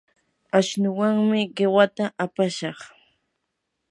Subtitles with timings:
[0.57, 2.79] ashnuwanmi qiwata apashaq.